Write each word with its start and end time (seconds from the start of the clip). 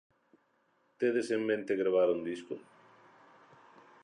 Tedes 0.99 1.27
en 1.37 1.41
mente 1.49 1.73
gravar 1.81 2.07
un 2.15 2.21
disco? 2.29 2.55